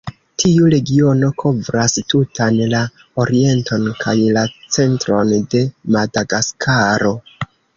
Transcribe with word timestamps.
Tiu 0.43 0.69
regiono 0.73 1.29
kovras 1.43 1.97
tutan 2.13 2.57
la 2.73 2.81
orienton 3.25 3.85
kaj 4.01 4.17
la 4.39 4.47
centron 4.79 5.37
de 5.53 5.63
Madagaskaro. 5.97 7.17